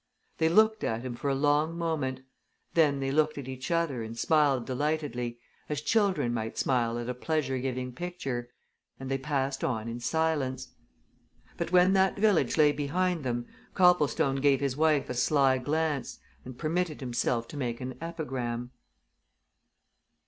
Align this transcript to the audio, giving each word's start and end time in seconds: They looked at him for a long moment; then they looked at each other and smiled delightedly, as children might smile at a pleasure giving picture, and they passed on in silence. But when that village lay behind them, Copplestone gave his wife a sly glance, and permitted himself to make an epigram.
They 0.39 0.49
looked 0.49 0.83
at 0.83 1.03
him 1.03 1.13
for 1.13 1.29
a 1.29 1.35
long 1.35 1.77
moment; 1.77 2.21
then 2.73 3.01
they 3.01 3.11
looked 3.11 3.37
at 3.37 3.47
each 3.47 3.69
other 3.69 4.01
and 4.01 4.17
smiled 4.17 4.65
delightedly, 4.65 5.37
as 5.69 5.79
children 5.79 6.33
might 6.33 6.57
smile 6.57 6.97
at 6.97 7.07
a 7.07 7.13
pleasure 7.13 7.59
giving 7.59 7.93
picture, 7.93 8.49
and 8.99 9.11
they 9.11 9.19
passed 9.19 9.63
on 9.63 9.87
in 9.87 9.99
silence. 9.99 10.69
But 11.55 11.71
when 11.71 11.93
that 11.93 12.17
village 12.17 12.57
lay 12.57 12.71
behind 12.71 13.23
them, 13.23 13.45
Copplestone 13.75 14.37
gave 14.37 14.59
his 14.59 14.75
wife 14.75 15.07
a 15.07 15.13
sly 15.13 15.59
glance, 15.59 16.17
and 16.43 16.57
permitted 16.57 16.99
himself 16.99 17.47
to 17.49 17.57
make 17.57 17.79
an 17.79 17.95
epigram. 18.01 18.71